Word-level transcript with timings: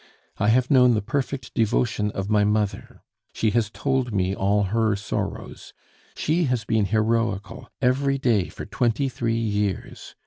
I 0.39 0.47
have 0.47 0.71
known 0.71 0.95
the 0.95 1.01
perfect 1.03 1.53
devotion 1.53 2.09
of 2.13 2.27
my 2.27 2.43
mother; 2.43 3.03
she 3.33 3.51
has 3.51 3.69
told 3.69 4.11
me 4.11 4.33
all 4.33 4.63
her 4.63 4.95
sorrows! 4.95 5.73
She 6.15 6.45
has 6.45 6.65
been 6.65 6.85
heroical 6.85 7.69
every 7.83 8.17
day 8.17 8.49
for 8.49 8.65
twenty 8.65 9.09
three 9.09 9.37
years. 9.37 10.15